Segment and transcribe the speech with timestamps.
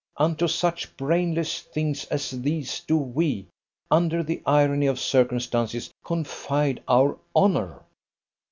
[0.17, 3.45] Unto such brainless things as these do we,
[3.91, 7.83] under the irony of circumstances, confide our honour!